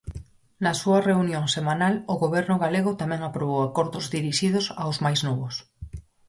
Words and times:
Na 0.63 0.71
súa 0.81 0.99
reunión 1.09 1.45
semanal, 1.55 1.93
o 2.13 2.15
Goberno 2.23 2.55
galego 2.63 2.91
tamén 3.01 3.21
aprobou 3.23 3.59
acordos 3.63 4.05
dirixidos 4.15 4.65
aos 4.81 4.97
máis 5.05 5.19
novos. 5.27 5.55